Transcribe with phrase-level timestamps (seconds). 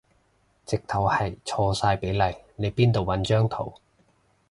[0.65, 3.71] 直頭係錯晒比例，你邊度搵張圖